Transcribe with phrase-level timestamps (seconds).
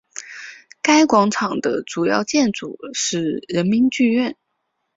[0.81, 4.35] 该广场的主要建筑是人民剧院。